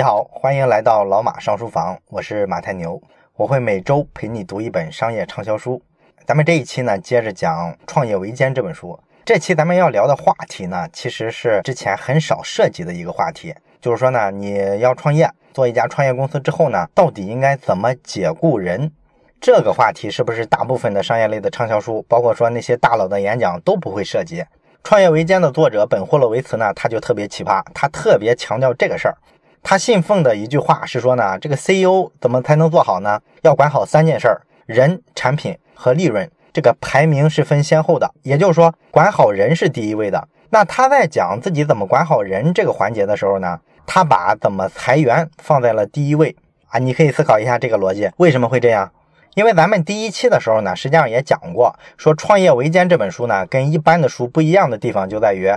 [0.00, 2.98] 你好，欢迎来到老马上书房，我是马太牛，
[3.36, 5.82] 我会每周陪你读一本商业畅销书。
[6.24, 8.98] 咱们这一期呢，接着讲《创业维艰》这本书。
[9.26, 18.90] 这期咱们要聊的话题呢，其实是之前很少涉及的一个话题，就是说呢，你要创业，做一家创业公司之后呢，到底应该怎么解雇人？
[19.38, 24.40] 这个话题是不是大部分的商业类的畅销书，包括说那些大佬的演讲都不会涉及？
[24.82, 29.14] 《创业维艰》的作者本霍洛维茨呢，他就特别奇葩，他特别强调这个事儿。
[29.62, 33.20] 他信奉的一句话是说呢，这个 CEO 怎么才能做好呢？
[33.42, 36.28] 要管好三件事儿：人、产品和利润。
[36.52, 40.26] 这个排名是分先后的，也就是说，管好人是第一位的。
[40.48, 46.34] 那他在讲自己怎么管好人这个环节的时候呢，他把怎么裁员放在了第一位
[46.66, 46.78] 啊。
[46.80, 48.90] 你可以思考一下这个逻辑，为什么会这样？
[49.34, 55.48] 因为咱们第一期的时候呢，实际上也讲过，说《创业维艰》这本书呢，跟一般的书不一样的地方就在于。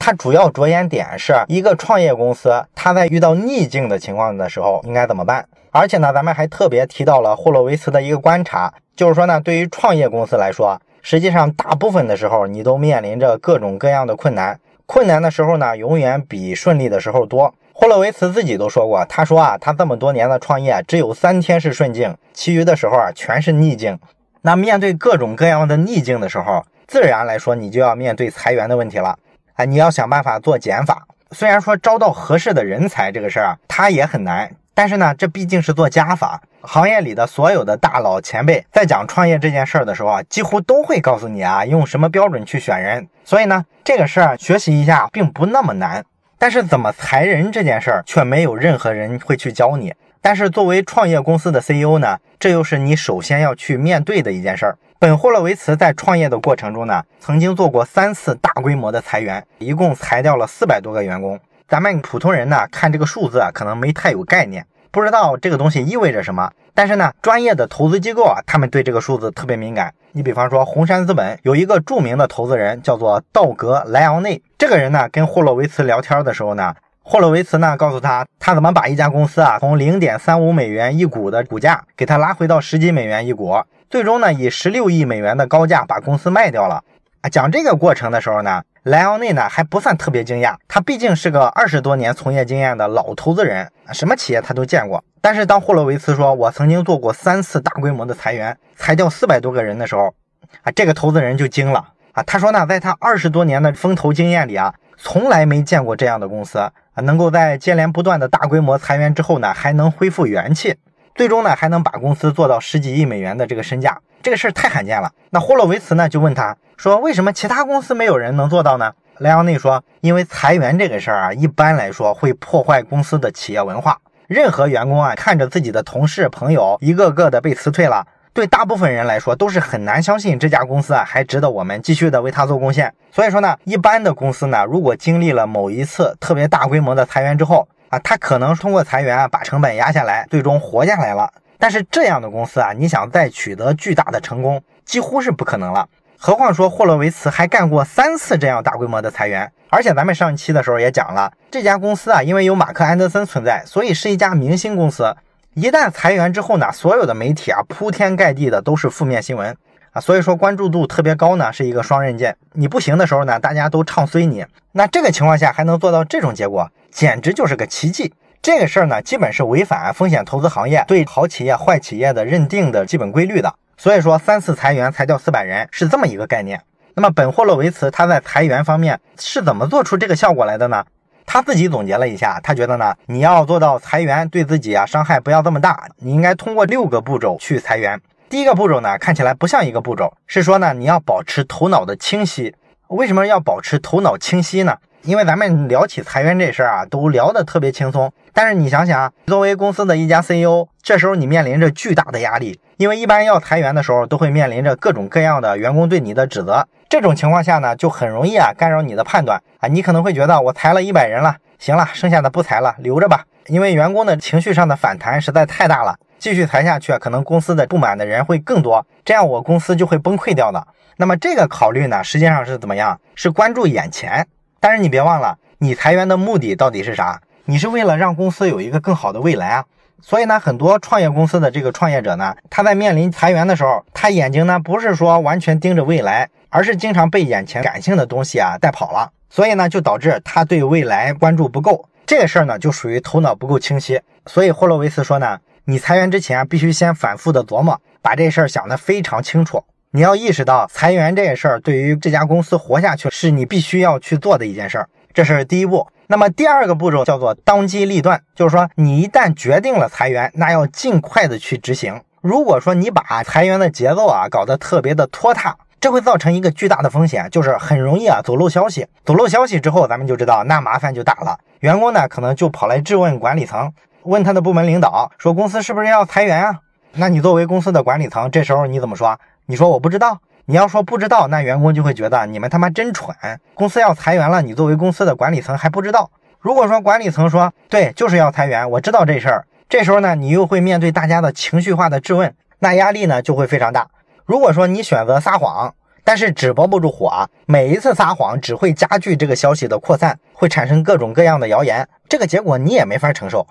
[0.00, 5.46] 它主要着眼点是一个创业公司，它在遇到逆境的情况的时候应该怎么办？
[5.70, 17.54] 而且呢，咱们还特别提到了霍洛维茨的一个观察，就是说呢，对于创业公司来说， 实际上大部分的时候你都面临着各种各样的困难，困难的时候呢，永远比顺利的时候多。
[17.74, 23.98] 霍洛维茨自己都说过，他说啊，他这么多年的创业，只有三天是顺境，其余的时候啊全是逆境。
[24.40, 29.18] 那面对各种各样的逆境的时候，自然来说你就要面对裁员的问题了。
[29.60, 31.06] 啊，你要想办法做减法。
[31.32, 36.40] 虽然说招到合适的人才这个事儿啊，它也很难，但是呢，这毕竟是做加法。
[36.62, 43.06] 行业里的所有的大佬前辈在讲创业这件事儿的时候啊，几乎都会告诉你啊，用什么标准去选人。
[43.24, 46.02] 所以呢，这个事儿学习一下并不那么难。
[46.38, 49.92] 但是怎么裁人这件事儿，却没有任何人会去教你。
[50.22, 54.76] 但是作为创业公司的 CEO 呢，这又是你首先要去面对的一件事儿。
[55.00, 61.40] 本霍洛维茨在创业的过程中呢，曾经做过三次大规模的裁员，一共裁掉了四百多个员工。
[61.66, 66.50] 咱们普通人呢，看这个数字啊，可能没太有概念，不知道这个东西意味着什么。
[66.74, 69.90] 但是呢，专业的投资机构啊，他们对这个数字特别敏感。
[70.12, 76.74] 你比方说，红杉资本有一个著名的投资人叫做道格莱昂内，这个人呢，跟霍洛维茨聊天的时候呢。
[77.02, 83.56] 霍洛维茨呢，告诉他他怎么把一家公司啊从零点三五美元一股的股价给他拉回到十几美元一股，
[83.90, 86.80] 最终呢以十六亿美元的高价把公司卖掉了。
[87.22, 95.04] 啊，讲这个过程的时候呢，莱昂内呢还不算特别惊讶，他毕竟是个二十多年从业经验的老投资人，什么企业他都见过。
[95.20, 100.14] 但是当霍洛维茨说我曾经做过三次大规模的裁员，裁掉四百多个人的时候，
[100.62, 102.22] 啊，这个投资人就惊了啊。
[102.22, 106.70] 他说呢，在他二十多年的风投经验里啊，从来没见过这样的公司啊。
[107.02, 110.76] 能够在接连不断的大规模裁员之后呢，还能恢复元气，
[111.14, 115.12] 最终呢还能把公司做到十几亿美元的这个身价，这个事儿太罕见了。
[115.30, 123.98] 那霍洛维茨呢就问他说：“为什么其他公司没有人能做到呢？”莱昂内说：“因为裁员这个事儿啊，一般来说会破坏公司的企业文化。
[124.26, 132.94] 任何员工啊，看着自己的同事朋友一个个的被辞退了。”对大部分人来说，都是很难相信这家公司啊还值得我们继续的为他做贡献。
[133.10, 141.30] 所以说呢，一般的公司呢，如果经历了某一次特别大规模的裁员之后啊，他可能通过裁员啊把成本压下来，最终活下来了。
[141.58, 145.86] 但是这样的公司啊，你想再取得巨大的成功，几乎是不可能了。
[146.16, 155.16] 何况说霍洛维茨还干过三次这样大规模的裁员，而且咱们上一期的时候也讲了，这家公司啊，因为有马克安德森存在，所以是一家明星公司。
[155.54, 159.56] 一旦裁员之后呢，所有的媒体啊铺天盖地的都是负面新闻
[159.92, 162.36] 啊，所以说关注度特别高呢，是一个双刃剑。
[162.52, 168.12] 你不行的时候呢，大家都唱衰你，那这个情况下还能做到这种结果，简直就是个奇迹。
[168.40, 173.54] 这个事儿呢，基本是违反风险投资行业对好企业、坏企业的认定的基本规律的。
[173.76, 176.60] 所以说，三次裁员裁掉四百人是这么一个概念。
[176.94, 180.84] 那么本霍洛维茨他在裁员方面是怎么做出这个效果来的呢？
[181.26, 188.00] 他自己总结了一下，他觉得呢，你要做到裁员对自己啊伤害不要这么大，你应该通过六个步骤去裁员。
[188.30, 192.54] 第一个步骤呢，看起来不像一个步骤，是说呢，你要保持头脑的清晰。
[192.86, 194.76] 为什么要保持头脑清晰呢？
[195.02, 198.12] 因为咱们聊起裁员这事儿啊，都聊得特别轻松。
[198.32, 206.68] 但是你想想，作为公司的一家 CEO，这时候你面临着巨大的压力，因为一般要裁员的时候，都会面临着各种各样的员工对你的指责。
[206.88, 209.66] 这种情况下呢，就很容易啊干扰你的判断啊。
[209.66, 213.24] 你可能会觉得我裁了一百人了，行了，剩下的不裁了，留着吧。
[213.48, 220.64] 因为员工的情绪上的反弹实在太大了，继续裁下去，可能公司的不满的人会更多，这样我公司就会崩溃掉的。
[220.98, 223.00] 那么这个考虑呢，实际上是怎么样？
[223.14, 224.26] 是关注眼前。
[224.60, 227.18] 但是你别忘了，你裁员的目的到底是啥？
[227.46, 229.64] 你是为了让公司有一个更好的未来啊。
[230.02, 239.10] 所以呢，很多创业公司的这个创业者呢，他在面临裁员的时候，他眼睛呢不是说完全盯着未来，而是经常被眼前感性的东西啊带跑了。
[239.30, 241.88] 所以呢，就导致他对未来关注不够。
[242.04, 244.00] 这个事儿呢，就属于头脑不够清晰。
[244.26, 245.38] 所以霍洛维茨说呢，
[245.70, 249.62] 你裁员之前必须先反复的琢磨，把这事儿想得非常清楚。
[249.92, 255.86] 你要意识到裁员这事儿对于这家公司活下去是你必须要去做的一件事儿，这是第一步。
[256.08, 262.00] 那么第二个步骤叫做当机立断，就是说你一旦决定了裁员，那要尽快的去执行。
[262.20, 268.88] 如果说你把裁员的节奏啊搞得特别的拖沓，这会造成一个巨大的风险，就是很容易啊走漏消息。
[269.04, 271.38] 走漏消息之后，咱们就知道那麻烦就大了。
[271.60, 273.72] 员工呢可能就跑来质问管理层，
[274.10, 276.58] 问他的部门领导说公司是不是要裁员啊？
[276.94, 279.16] 那你作为公司的管理层，这时候你怎么说？
[279.46, 280.18] 你说我不知道。
[280.46, 283.14] 你要说不知道，那员工就会觉得你们他妈真蠢。
[283.54, 286.10] 公司要裁员了，你作为公司的管理层还不知道。
[286.40, 289.46] 如果说管理层说对，就是要裁员，我知道这事儿。
[289.68, 292.34] 这时候呢，你又会面对大家的情绪化的质问。
[292.58, 293.86] 那压力呢就会非常大。
[294.24, 295.72] 如果说你选择撒谎，
[296.02, 303.46] 但是纸包不住火，每一次撒谎只会加剧这个消息的扩散，会产生各种各样的谣言，这个结果你也没法承受。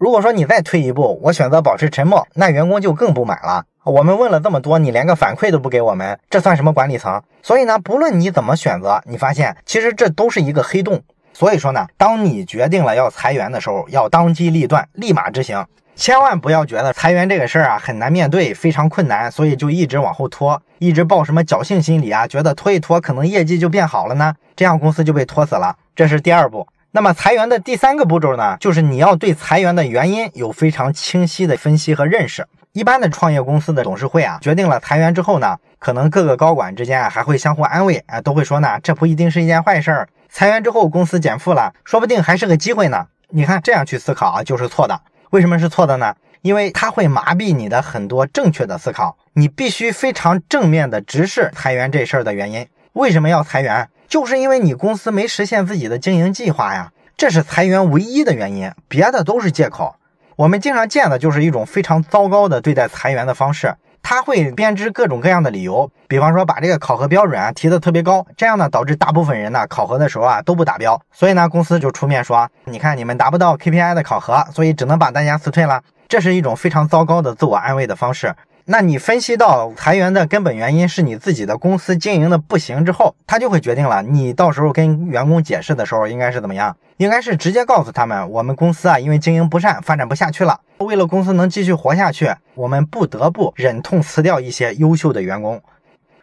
[0.00, 3.66] 如果说你再退一步，我选择保持沉默，那员工就更不满了。
[3.84, 7.22] 我们问了这么多，你连个反馈都不给我们，这算什么管理层？
[7.42, 11.02] 所以呢，不论你怎么选择，你发现其实这都是一个黑洞。
[11.34, 15.62] 所以说呢，当你决定了要裁员的时候，要当机立断，立马执行。
[15.94, 25.76] 千万不要觉得裁员这个事儿啊很难面对，非常困难，所以就一直往后拖，一直抱什么侥幸心理啊，觉得拖一拖可能业绩就变好了呢，这样公司就被拖死了。
[25.94, 26.66] 这是第二步。
[26.92, 32.44] 那么裁员的第三个步骤呢，就是你要对裁员的原因有非常清晰的分析和认识。
[32.72, 43.06] 一般的创业公司的董事会啊，决定了裁员之后呢，可能各个高管之间啊还会相互安慰啊，都会说呢，这不一定是一件坏事儿，裁员之后公司减负了，说不定还是个机会呢。
[43.28, 45.00] 你看这样去思考啊，就是错的。
[45.30, 46.12] 为什么是错的呢？
[46.42, 49.16] 因为它会麻痹你的很多正确的思考。
[49.34, 52.66] 你必须非常正面的直视裁员这事儿的原因。
[52.94, 53.88] 为什么要裁员？
[54.10, 59.94] 就是因为你公司没实现自己的经营计划呀，这是裁员唯一的原因，别的都是借口。
[60.34, 63.72] 我们经常见的就是一种非常糟糕的对待裁员的方式，
[64.02, 75.80] 他会编织各种各样的理由，比方说把这个考核标准啊提的特别高，这样呢导致大部分人呢考核的时候啊都不达标，所以呢公司就出面说，你看你们达不到 KPI 的考核，所以只能把大家辞退了。
[76.08, 78.34] 这是一种非常糟糕的自我安慰的方式。
[78.72, 86.76] 那你分析到裁员的根本原因是你自己的公司经营的不行之后，他就会决定了你到时候跟员工解释的时候应该是怎么样？
[86.98, 95.60] 应该是直接告诉他们，我们公司啊因为经营不善发展不下去了，为了公司能继续活下去，我们不得不忍痛辞掉一些优秀的员工。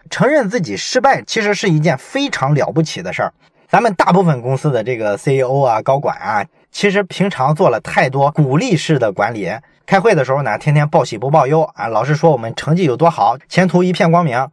[0.09, 3.33] 承认自己失败其实是一件非常了不起的事儿。
[3.67, 9.51] 咱们大部分公司的这个 CEO 啊、高管啊，其实平常做了太多鼓励式的管理。
[9.85, 14.49] 开会的时候呢，天天报喜不报忧啊，老是说我们成绩有多好，前途一片光明。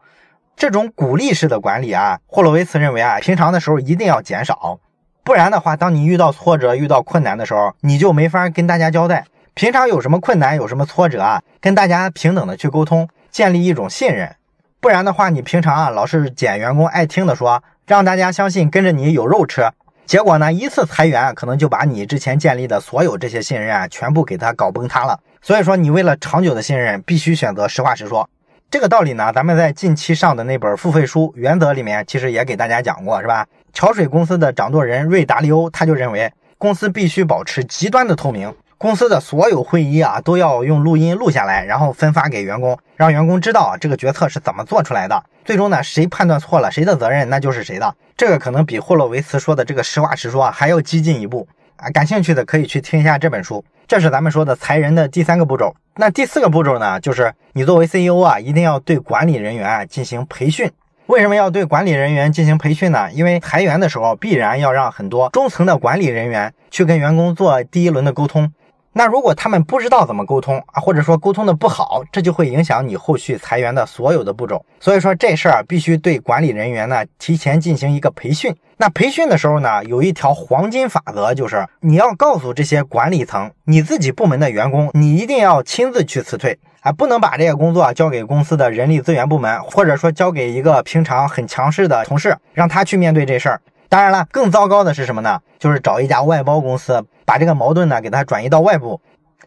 [0.56, 4.78] 这种鼓励式的管理啊，霍洛维茨认为啊，平常的时候一定要减少，
[5.24, 9.24] 不然的话，当你遇到挫折、遇到困难的时候，你就没法跟大家交代。
[9.54, 14.36] 平常有什么困难、有什么挫折啊，跟大家平等的去沟通，建立一种信任。
[14.80, 19.62] 不然的话，你平常啊老是捡员工爱听的说，让大家相信跟着你有肉吃。
[20.06, 20.52] 结果呢？
[20.52, 25.18] 一次裁员可能就把你之前建立的所有这些信任啊，全部给他搞崩塌了。
[25.40, 28.28] 所以说，你为了长久的信任，必须选择实话实说。
[28.70, 33.46] 这个道理呢，咱们在近期上的那本付费书《原则》里面，其实也给大家讲过，是吧？
[33.72, 38.54] 桥水公司的掌舵人瑞达利欧他就认为，公司必须保持极端的透明。
[38.76, 45.22] 公司的所有会议啊，都要用录音录下来，然后分发给员工，让员工知道这个决策是怎么做出来的。
[45.44, 47.94] 最终呢，谁判断错了，谁的责任那就是谁的。
[48.16, 51.90] 这个可能比霍洛维茨说的这个实话实说啊还要激进一步啊！
[51.90, 53.64] 感兴趣的可以去听一下这本书。
[53.86, 55.74] 这是咱们说的裁人的第三个步骤。
[55.96, 60.70] 那第四个步骤呢，就是你作为 CEO 啊，一定要对管理人员啊进行培训。
[61.06, 63.12] 为什么要对管理人员进行培训呢？
[63.12, 68.50] 因为裁员的时候，必然要让很多中层的管理人员去跟员工做第一轮的沟通。
[68.96, 74.64] 那如果他们不知道怎么沟通啊，或者说沟通的不好，这就会影响你后续裁员的所有的步骤。
[74.78, 78.54] 所以说这事儿必须对管理人员呢提前进行一个培训。
[78.76, 93.60] 那培训的时候呢，有一条黄金法则，就是你要告诉这些管理层，你自己部门的员工，你一定要亲自去辞退啊，不能把这个工作交给公司的人力资源部门，或者说交给一个平常很强势的同事，让他去面对这事儿。
[93.88, 95.40] 当然了，更糟糕的是什么呢？
[95.58, 99.00] 就是找一家外包公司，把这个矛盾呢给它转移到外部。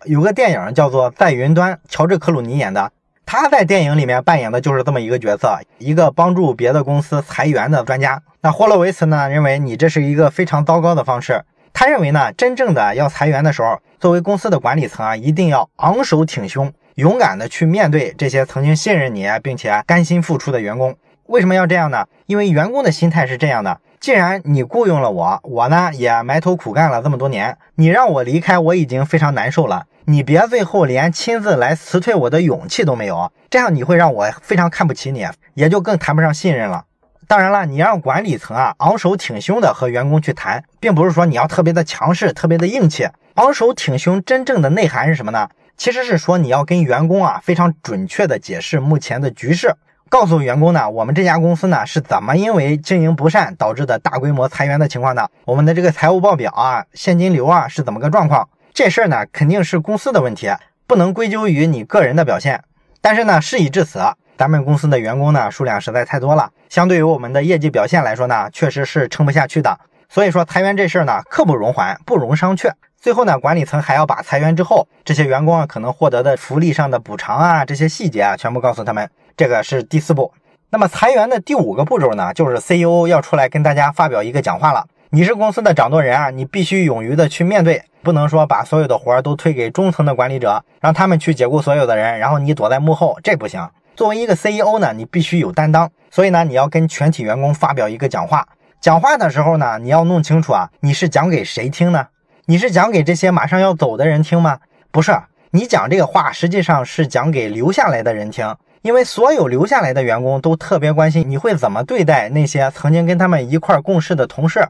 [0.06, 2.92] 有个电影叫做《在云端》，乔治·克鲁尼演的，
[3.26, 8.22] 他在电影里面扮演的就是这么一个角色，一个帮助别的公司裁员的专家。
[8.42, 11.44] 那霍洛维茨呢认为你这是一个非常糟糕的方式。
[11.74, 20.96] 他认为呢，真正的要裁员的时候，作为公司的管理层啊，一定要昂首挺胸，勇敢的去面对这些曾经信任你并且甘心付出的员工。
[21.26, 22.06] 为什么要这样呢？
[22.26, 29.86] 因为员工的心态是这样的：既然你雇佣了我，我呢也埋头苦干了这么多年，你让我离开，我已经非常难受了。
[30.06, 36.86] 你别最后连亲自来辞退我的勇气都没有，这样你会让我非常看不起你，也就更谈不上信任了。
[37.28, 43.10] 当然了，你让管理层啊昂首挺胸的和员工去谈，并不是说你要特别的强势、特别的硬气。
[43.34, 45.50] 昂首挺胸真正的内涵是什么呢？
[45.76, 49.76] 其实是说你要跟员工啊非常准确的解释目前的局势，
[50.10, 58.48] 告诉员工呢，我们这家公司呢是怎么因为经营不善导致的大规模裁员的情况的，我们的这个财务报表啊、现金流啊是怎么个状况？
[58.74, 60.50] 这事儿呢肯定是公司的问题，
[60.86, 62.64] 不能归咎于你个人的表现。
[63.02, 64.00] 但是呢，事已至此。
[64.38, 69.80] 咱们公司的员工呢数量实在太多了，相对于我们的业绩表现来说呢，确实是撑不下去的。
[70.08, 72.72] 所以说裁员这事儿呢，刻不容缓，不容商榷。
[73.00, 79.10] 最后呢，管理层还要把裁员之后这些员工啊可能获得的福利上的补偿啊，这些细节啊，全部告诉他们。
[79.36, 80.34] 这个是第四步。
[80.70, 84.86] 那么裁员的第五个步骤呢，就是 CEO 要出来跟大家发表一个讲话了。
[85.12, 93.66] 你是公司的掌舵人啊，你必须勇于的去面对，不能说把所有的活儿都推给中层的管理者，让他们去解雇所有的人，然后你躲在幕后，这不行。
[93.96, 98.46] 作为一个 CEO 呢，你必须有担当，所以呢，你要跟全体员工发表一个讲话。
[98.82, 102.08] 讲话的时候呢，你要弄清楚啊，你是讲给谁听呢？
[102.50, 104.58] 你是讲给这些马上要走的人听吗？
[104.90, 105.12] 不是，
[105.52, 114.66] 你讲这个话实际上是讲给留下来的人听，因为所有留下来的员工都特别关心你会怎么对待那些曾经跟他们一块共事的同事。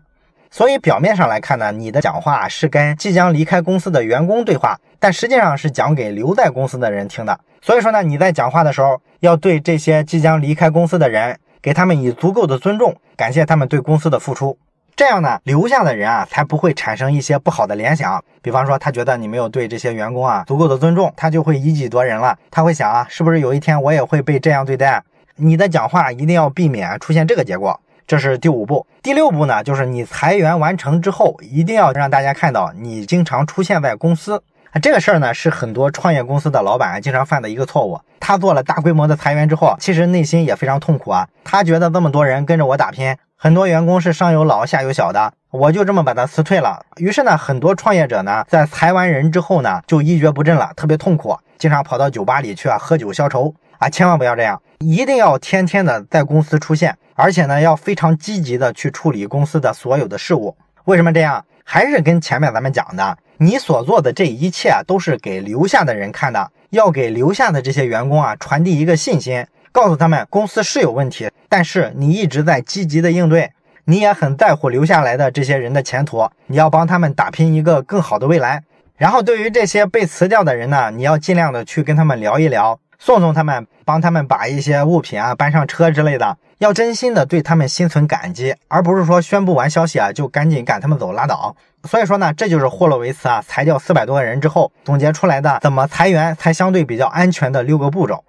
[0.50, 7.40] 所以表面上来看呢，你的讲话是跟即将离开公司的员工对话，但实际上是讲给留在公司的人听的。
[7.62, 14.58] 所以说呢，你在讲话的时候，要对这些即将离开公司的人，给他们以足够的尊重，感谢他们对公司的付出。
[14.98, 18.22] 这样呢，留下的人啊，才不会产生一些不好的联想。
[18.42, 22.36] 比方说，他觉得你没有对这些员工啊足够的尊重，他就会以己夺人了。
[22.50, 25.04] 他会想啊，是不是有一天我也会被这样对待？
[25.36, 27.80] 你的讲话一定要避免出现这个结果。
[28.08, 34.42] 这是第五步，第六步呢，就是你裁员完成之后，一定要让大家看到你经常出现在公司。
[34.82, 38.00] 这个事儿呢，是很多创业公司的老板经常犯的一个错误。
[38.20, 41.28] 他做了大规模的裁员之后，其实内心也非常痛苦啊。
[41.44, 46.84] 他觉得这么多人跟着我打拼，很多员工是上有老下有小的，我就这么把他辞退了。
[46.96, 53.88] 于是呢，很多创业者呢，在裁完人之后呢，就一蹶不振了，特别痛苦，经常跑到酒吧里去啊喝酒消愁啊。
[53.88, 56.98] 千万不要这样，一定要天天的在公司出现。
[57.14, 60.58] 而且呢，要非常积极的去处理公司的所有的事务。
[60.86, 61.46] 为什么这样？
[61.64, 69.46] 还是跟前面咱们讲的，你所做的这一切，都是给留下的人看的，要给留下的这些员工啊传递一个信心，
[69.78, 73.52] 告诉他们公司是有问题，但是你一直在积极的应对，
[73.86, 78.64] 你也很在乎留下来的这些人的前途，你要帮他们打拼一个更好的未来。
[78.96, 82.80] 然后对于这些被辞掉的人呢，你要尽量的去跟他们聊一聊。
[82.98, 91.56] 送送他们，帮他们把一些物品啊搬上车之类的，要真心的对他们心存感激，而不是说宣布完消息啊就赶紧赶他们走拉倒。
[91.88, 98.24] 所以说呢，这就是霍洛维茨啊裁掉四百多个人之后总结出来的怎么裁员才相对比较安全的六个步骤。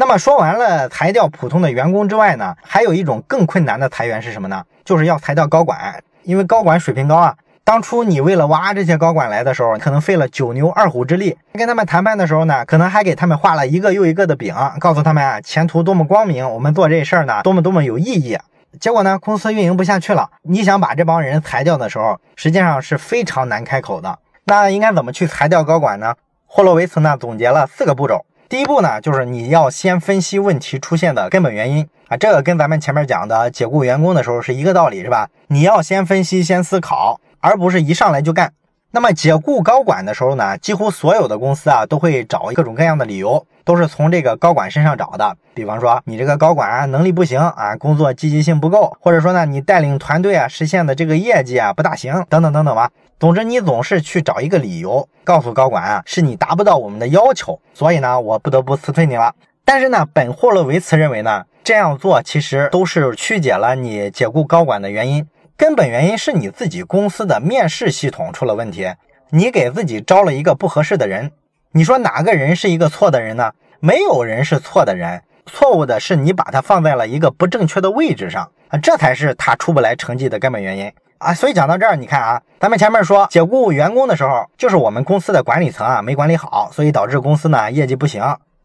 [0.00, 4.64] 那么说完了裁掉普通的员工之外呢，还有一种更困难的裁员是什么呢？
[4.84, 7.34] 就是要裁掉高管，因为高管水平高啊。
[7.64, 11.36] 当初你为了挖这些高管来的时候，可能费了九牛二虎之力。
[11.54, 18.38] 跟他们谈判的时候呢，可能还给他们画了一个又一个的饼，告诉他们啊，前途多么光明，我们做这事儿呢，多么多么有意义。
[18.78, 24.16] 结果呢，公司运营不下去了，你想把这帮人裁掉的时候，实际上是非常难开口的。
[24.44, 26.14] 那应该怎么去裁掉高管呢？
[26.46, 28.24] 霍洛维茨呢总结了四个步骤。
[28.48, 35.28] 第一步呢，就是你要先分析问题出现的根本原因啊，这个跟咱们前面讲的解雇员工的时候是一个道理，是吧？
[35.48, 37.20] 你要先分析，先思考。
[37.40, 38.52] 而不是一上来就干。
[38.90, 45.36] 那么解雇高管的时候呢，几乎所有的公司啊都会找各种各样的理由，都是从这个高管身上找的。
[45.54, 52.90] 比方说，你这个高管啊能力不行啊，工作积极性不够，或者说呢你带领团队啊实现的这个业绩啊不大行，等等等等吧。
[53.18, 59.34] 总之，你总是去找一个理由，告诉高管啊是你达不到我们的要求，所以呢我不得不辞退你了。
[59.64, 65.26] 但是呢，本霍洛维茨认为呢，这样做其实都是曲解了你解雇高管的原因。
[65.56, 68.88] 根本原因是你自己公司的面试系统出了问题，
[69.30, 71.32] 你给自己招了一个不合适的人。
[71.72, 73.50] 你说哪个人是一个错的人呢？
[73.80, 81.34] 没有人是错的人，错误的是你把他放在了一个不正确的位置上啊，这才是他出不来成绩的根本原因啊。
[81.34, 88.22] 所以讲到这儿，你看啊，咱们前面说解雇员工的时候，就是我们公司的管理层啊没管理好，所以导致公司呢业绩不行，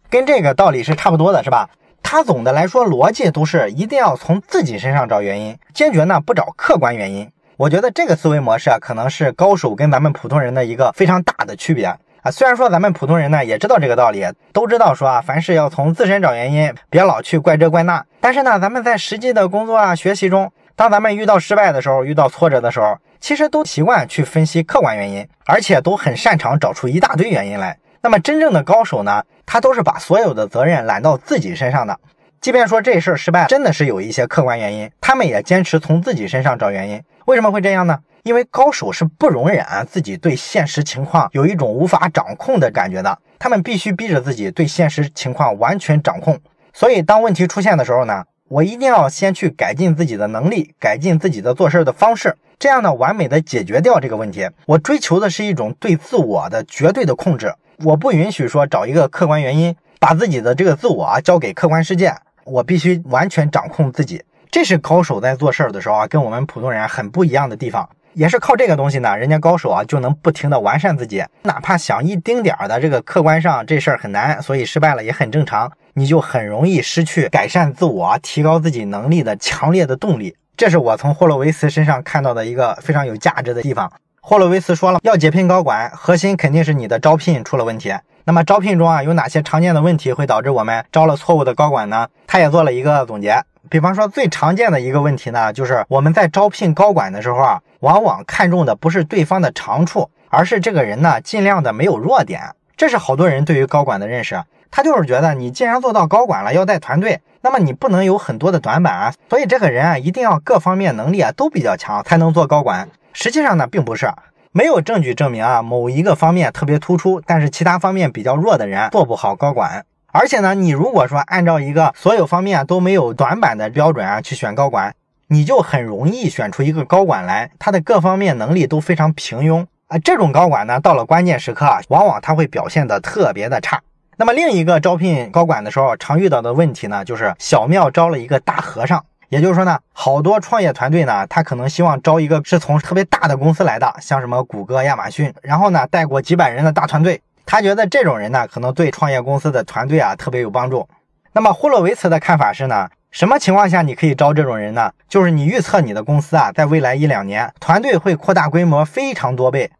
[0.09, 1.69] 跟这个道理是差不多的，是吧？
[2.01, 7.31] 他总的来说逻辑都是一定要从自己身上找原因，坚决呢不找客观原因。
[7.55, 11.97] 我觉得这个思维模式啊，可能是高手跟咱们普通人的一个非常大的区别啊。
[12.29, 18.03] 虽然说咱们普通人呢也知道这个道理，都知道说啊，凡事要从自身找原因，别老去怪这怪那。
[18.19, 27.77] 但是呢，咱们在实际的工作啊、学习中，当咱们遇到失败的时候，遇到挫折的时候，其实都习惯去分析客观原因，而且都很擅长找出一大堆原因来。
[28.01, 31.97] 那么真正的高手呢，他都是把所有的责任揽到自己身上的。
[32.41, 37.01] 即便说这事儿失败，真的是有一些客观原因，他们也坚持从自己身上找原因。
[37.25, 37.99] 为什么会这样呢？
[38.23, 46.39] 因为高手是不容忍自己对现实情况有一种无法掌控的感觉的，他们必须逼着自己对现实情况完全掌控。
[46.73, 54.47] 所以当问题出现的时候呢，我一定要先去改进自己的能力，改进自己的做事的方式，这样呢，完美的解决掉这个问题。
[54.67, 57.51] 我追求的是一种对自我的绝对的控制，
[57.83, 62.13] 我不允许说找一个客观原因，把自己的这个自我啊交给客观世界。
[62.43, 67.89] 我必须完全掌控自己，这是高手在做事儿的时候啊，跟我们普通人很不一样的地方。
[68.13, 80.35] 也是靠这个东西呢，人家高手啊就能不停的完善自己，哪怕想一丁点儿的这个客观上这事儿很难，所以失败了也很正常，你就很容易失去改善自我、提高自己能力的强烈的动力。
[80.57, 83.91] 这是我从霍洛维茨身上看到的一个非常有价值的地方。
[84.21, 87.93] 霍洛维茨说了，要解聘高管，核心肯定是你的招聘出了问题。
[88.25, 92.07] 那么招聘中啊，有哪些常见的问题会导致我们招了错误的高管呢？
[92.25, 93.43] 他也做了一个总结。
[93.69, 102.41] 比方说，最常见的一个问题呢，就是我们在招聘高管的时候啊，往往看重的不是对方的长处，而是这个人呢，尽量的没有弱点。
[102.77, 104.41] 这是好多人对于高管的认识。
[104.75, 109.13] 他就是觉得，你既然做到高管了，要带团队，那么你不能有很多的短板啊。
[109.29, 112.89] 所以这个人啊，一定要各方面能力啊都比较强，才能做高管。
[113.13, 114.11] 实际上呢，并不是。
[114.51, 119.85] 没有证据证明啊，某一个方面特别突出，但是其他方面比较弱的人做不好高管。
[120.11, 124.91] 而且呢，你如果说按照一个所有方面都没有短板的标准啊去选高管，
[125.27, 129.99] 你就很容易选出一个高管来，他的各方面能力都非常平庸啊。
[129.99, 133.79] 这种高管呢，到了关键时刻啊，往往他会表现的特别的差。
[134.15, 139.03] 那么另一个招聘高管的时候常遇到的问题呢，就是小庙招了一个大和尚。
[139.29, 147.19] 也就是说呢，好多创业团队呢，他可能希望招一个是从特别大的公司来的，像什么谷歌、亚马逊，然后呢带过几百人的大团队。
[147.45, 150.87] 他觉得这种人呢，可能对创业公司的团队啊特别有帮助。
[151.31, 154.91] 那么霍洛维茨的看法是呢，什么情况下你可以招这种人呢？
[155.09, 159.71] 就是你预测你的公司啊，在未来一两年团队会扩大规模非常多倍，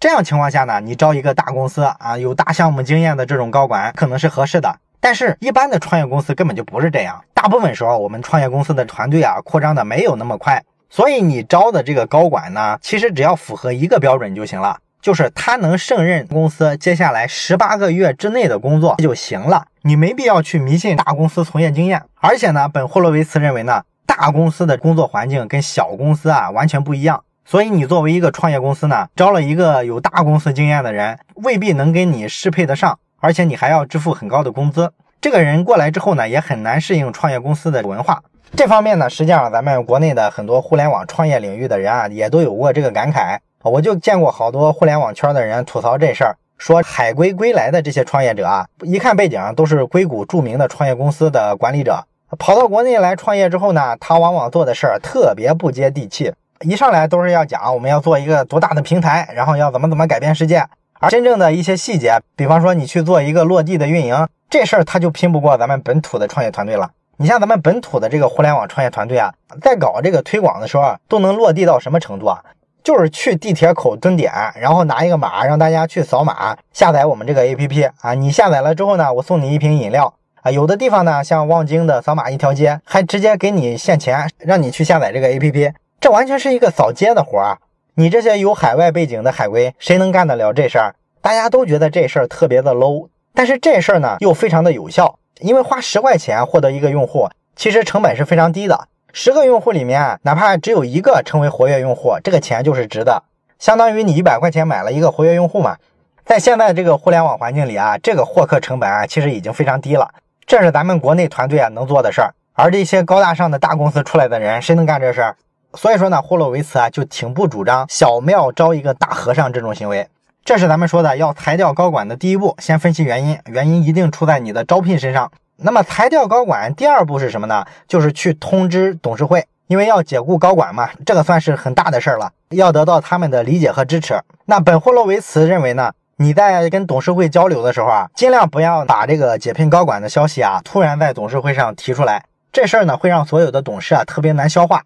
[0.00, 4.74] 这样情况下呢，你招一个大公司啊，有大项目经验的这种高管可能是合适的。
[4.98, 7.22] 但是，一般的创业公司根本就不是这样。
[7.34, 10.64] 大部分时候，我们创业公司的团队啊，扩张的没有那么快。
[10.88, 19.66] 所以，你招的这个高管呢，其实只要符合一个标准就行了，就是他能胜任公司接下来十八个月之内的工作就行了。
[19.82, 22.02] 你没必要去迷信大公司从业经验。
[22.14, 27.22] 而且呢，本霍洛维茨认为呢，大公司的工作环境跟小公司啊完全不一样。
[27.50, 32.96] 所以，你作为一个创业公司呢，招了一个有大公司经验的人，未必能跟你适配得上。
[33.18, 38.22] 而且你还要支付很高的工资，这个人过来之后呢，也很难适应创业公司的文化。
[38.54, 43.36] 这方面呢，实际上咱们国内的很多互联网创业领域的人啊，也都有过这个感慨。
[43.64, 52.04] 我就见过好多互联网圈的人吐槽这事儿，说海归归来的这些创业者啊，一看背景都是硅谷著名的创业公司的管理者，
[52.38, 56.32] 跑到国内来创业之后呢，他往往做的事儿特别不接地气，
[56.62, 60.62] 一上来都是要讲我们要做一个多大的平台，然后要怎么怎么改变世界。
[60.98, 66.90] 而真正的一些细节，比方说你去做一个落地的运营，这事儿他就拼不过咱们本土的创业团队了。
[67.16, 72.42] 你像咱们本土的这个互联网创业团队啊，在搞这个推广的时候，都能落地到什么程度啊？
[72.84, 78.12] 就是去地铁口蹲点，然后拿一个码让大家去扫码下载我们这个 APP 啊。
[78.12, 80.50] 你下载了之后呢，我送你一瓶饮料啊。
[80.50, 87.58] 有的地方呢，像望京的扫码一条街，还直接给你现钱，让你去下载这个 APP，这完全是一个扫街的活儿。
[87.96, 90.94] 你这些有海外背景的海归，谁能干得了这事儿？
[91.20, 98.88] 大家都觉得这事儿特别的 low，但是这事儿呢又非常的有效，因为花十块钱获得一个用户，其实成本是非常低的。
[99.12, 103.22] 十个用户里面，哪怕只有一个成为活跃用户，这个钱就是值的，
[103.58, 105.76] 相当于你一百块钱买了一个活跃用户嘛。
[106.24, 110.08] 在现在这个互联网环境里啊，这个获客成本啊其实已经非常低了，
[110.46, 112.32] 这是咱们国内团队啊能做的事儿。
[112.54, 115.36] 而这些高大上的大公司出来的人，谁能干这事儿？
[115.74, 120.08] 所以说呢，霍洛维茨啊就挺不主张小庙招一个大和尚这种行为。
[120.44, 125.30] 这是咱们说的要裁掉高管的第一步，先分析原因，原因一定出在你的招聘身上。
[125.58, 127.64] 那么裁掉高管第二步是什么呢？
[127.86, 134.18] 就是去通知董事会，因为要解雇高管嘛，这个算是很大的事儿了，要得到他们的理解和支持。
[134.46, 144.82] 那本霍洛维茨认为呢，你在跟董事会交流的时候啊，尽量不要把这个解聘高管的消息啊突然在董事会上提出来，这事儿呢会让所有的董事啊特别难消化。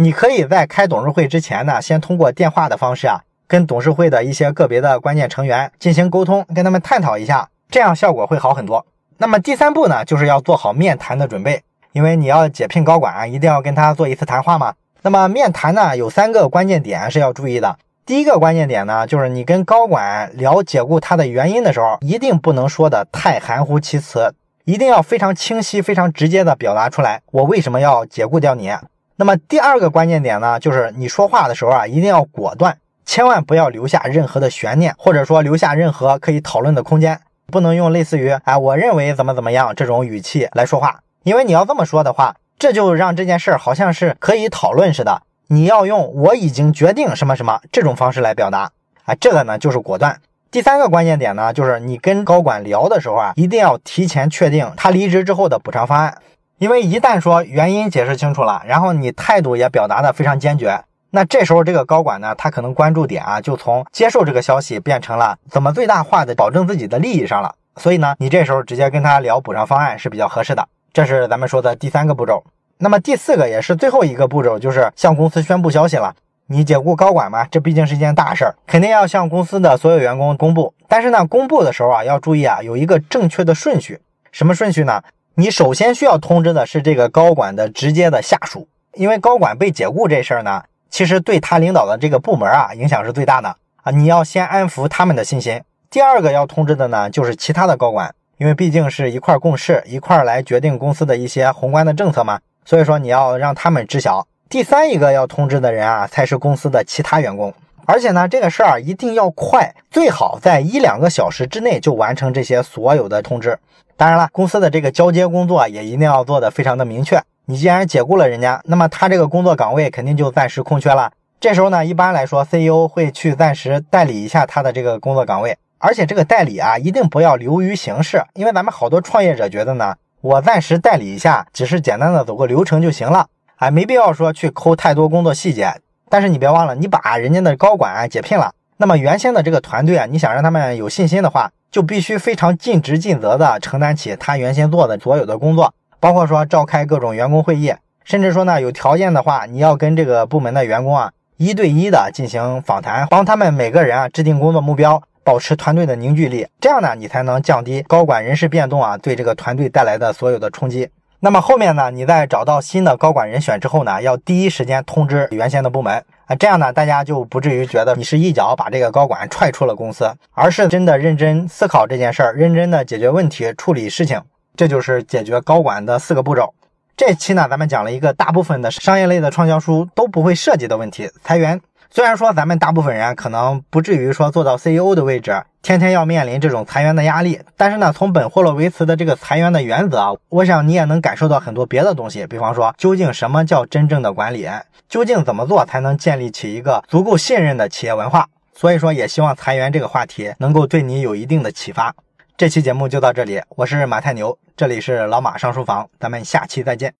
[0.00, 3.20] 你可以在开董事会之前呢，先通过电话的方式啊。
[3.48, 8.86] 跟董事会的一些个别的关键成员进行沟通，跟他们探讨一下，这样效果会好很多。
[9.16, 14.74] 那么第三步呢，就是要做好面谈的准备，因为你要解聘高管啊，一定要跟他做一次谈话嘛。
[15.02, 17.76] 那么面谈呢，有三个关键点是要注意的。
[18.06, 24.32] 第一个关键点呢，就是你跟高管聊解雇他的原因的时候，一定不能说的太含糊其辞，
[24.66, 28.70] 一定要非常清晰、非常直接的表达出来，我为什么要解雇掉你。
[29.20, 45.22] 那么第二个关键点呢，就是你说话的时候啊，一定要果断，千万不要留下任何的悬念，或者说留下任何可以讨论的空间，不能用类似于啊我认为怎么怎么样这种语气来说话，因为你要这么说的话，这就让这件事儿好像是可以讨论似的。
[45.48, 48.70] 你要用我已经决定什么什么这种方式来表达
[49.04, 50.20] 啊，这个呢就是果断。
[50.52, 56.18] 第三个关键点呢，就是你跟高管聊的时候啊，一定要提前确定他离职之后的补偿方案，
[56.58, 70.66] 因为一旦说原因解释清楚了，然后你态度也表达的非常坚决，那这时候这个高管呢，他可能关注点啊就从接受这个消息变成了怎么最大化的保证自己的利益上了，所以呢，你这时候直接跟他聊补偿方案是比较合适的。
[70.92, 72.42] 这是咱们说的第三个步骤。
[72.78, 76.12] 那么第四个也是最后一个步骤，就是向公司宣布消息了。
[76.48, 80.74] 你解雇高管嘛，这毕竟是一件大事儿，肯定要向公司的所有员工公布。
[80.88, 84.00] 但是呢，公布的时候啊，要注意啊，有一个正确的顺序。
[84.32, 85.00] 什么顺序呢？
[85.40, 93.92] 你首先需要通知的是这个高管的直接的下属，因为高管被解雇这事儿呢，其实对他领导的这个部门啊，影响是最大的啊。
[93.92, 95.62] 你要先安抚他们的信心。
[95.88, 102.40] 第二个要通知的呢，就是其他的高管，因为毕竟是一块共事，一块来决定公司的一些宏观的政策嘛。
[102.64, 107.54] 所以说你要让他们知晓，第三一个要通知的人啊，才是公司的其他员工。
[107.90, 113.58] 而且呢，这个事儿一定要快，最好在一两个小时之内就完成这些所有的通知。
[113.96, 117.18] 当然了，公司的这个交接工作也一定要做的非常的明确。
[117.46, 121.10] 你既然解雇了人家，那么他这个工作岗位肯定就暂时空缺了。
[121.40, 125.56] 这时候呢，一般来说，CEO 会去暂时代理一下他的这个工作岗位。
[125.78, 129.94] 而且这个代理啊，一定不要流于形式，因为咱们好多创业者觉得呢。
[130.20, 135.72] 我暂时代理一下，只是简单的走个流程就行了，哎，没必要说去抠太多工作细节。
[136.10, 155.02] 但是你别忘了，你把人家的高管解聘了，那么原先的这个团队啊，你想让他们有信心的话，就必须非常尽职尽责的承担起他原先做的所有的工作，包括说召开各种员工会议，甚至说呢，有条件的话，你要跟这个部门的员工啊一对一的进行访谈，帮他们每个人啊制定工作目标。
[155.24, 160.88] 保持团队的凝聚力，这样呢，你才能降低高管人事变动啊对这个团队带来的所有的冲击。
[161.20, 174.22] 那么后面呢，你在找到新的高管人选之后呢，要第一时间通知原先的部门啊，这样呢，大家就不至于觉得你是一脚把这个高管踹出了公司，而是真的认真思考这件事儿，认真的解决问题，处理事情。
[174.54, 176.54] 这就是解决高管的四个步骤。
[176.96, 181.60] 这期呢，咱们讲了一个大部分的商业类的畅销书都不会涉及的问题——裁员。
[181.90, 192.26] 虽然说咱们大部分人可能不至于说做到 CEO 的位置，天天要面临这种裁员的压力，但是呢，从本霍洛维茨的这个裁员的原则啊，我想你也能感受到很多别的东西。
[192.26, 194.48] 比方说，究竟什么叫真正的管理？
[194.88, 198.28] 究竟怎么做才能建立起一个足够信任的企业文化？
[198.54, 201.94] 所以说，也希望裁员这个话题能够对你有一定的启发。
[202.36, 206.92] 这期节目就到这里，我是马太牛，这里是老马上书房，咱们下期再见。